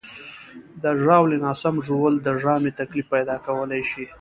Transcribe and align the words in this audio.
د 0.83 0.85
ژاولې 1.03 1.37
ناسم 1.45 1.75
ژوول 1.85 2.15
د 2.21 2.27
ژامې 2.41 2.71
تکلیف 2.79 3.05
پیدا 3.15 3.35
کولی 3.45 3.81
شي. 3.89 4.03